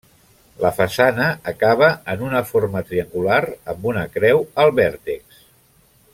[0.61, 3.39] La façana acaba en una forma triangular
[3.75, 5.45] amb una creu al vèrtex.